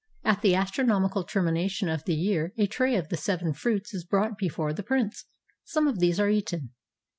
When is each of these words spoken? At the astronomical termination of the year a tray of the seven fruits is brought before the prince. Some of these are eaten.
At 0.23 0.41
the 0.41 0.55
astronomical 0.55 1.23
termination 1.23 1.87
of 1.87 2.05
the 2.05 2.15
year 2.15 2.53
a 2.57 2.65
tray 2.65 2.95
of 2.95 3.09
the 3.09 3.17
seven 3.17 3.53
fruits 3.53 3.93
is 3.93 4.03
brought 4.03 4.35
before 4.35 4.73
the 4.73 4.81
prince. 4.81 5.25
Some 5.63 5.87
of 5.87 5.99
these 5.99 6.19
are 6.19 6.27
eaten. 6.31 6.71